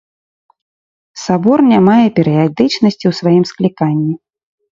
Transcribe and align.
Сабор 1.23 1.59
не 1.71 1.79
мае 1.89 2.07
перыядычнасці 2.17 3.05
ў 3.07 3.13
сваім 3.21 3.43
скліканні. 3.53 4.13